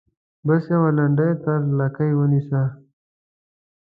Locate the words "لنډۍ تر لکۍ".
0.97-2.11